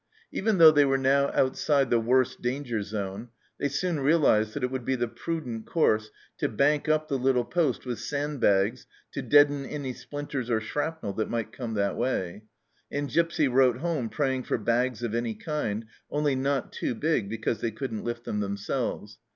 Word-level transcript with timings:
Even 0.31 0.57
though 0.57 0.71
they 0.71 0.83
were 0.83 0.97
now 0.97 1.29
outside 1.31 1.91
the 1.91 1.99
worst 1.99 2.41
danger 2.41 2.81
zone, 2.81 3.27
they 3.59 3.69
soon 3.69 3.99
realized 3.99 4.55
that 4.55 4.63
it 4.63 4.71
would 4.71 4.83
be 4.83 4.95
the 4.95 5.07
prudent 5.07 5.67
course 5.67 6.09
to 6.39 6.49
bank 6.49 6.89
up 6.89 7.07
the 7.07 7.19
little 7.19 7.45
poste 7.45 7.85
with 7.85 7.99
sand 7.99 8.39
bags 8.39 8.87
to 9.11 9.21
deaden 9.21 9.63
any 9.63 9.93
splinters 9.93 10.49
or 10.49 10.59
shrapnel 10.59 11.13
that 11.13 11.29
might 11.29 11.51
come 11.53 11.75
that 11.75 11.95
way, 11.95 12.41
and 12.91 13.11
Gipsy 13.11 13.47
wrote 13.47 13.77
home 13.77 14.09
praying 14.09 14.45
for 14.45 14.57
bags 14.57 15.03
of 15.03 15.13
any 15.13 15.35
kind, 15.35 15.85
only 16.09 16.33
not 16.35 16.73
too 16.73 16.95
big, 16.95 17.29
because 17.29 17.61
they 17.61 17.69
couldn't 17.69 18.03
lift 18.03 18.23
them 18.23 18.39
themselves. 18.39 19.19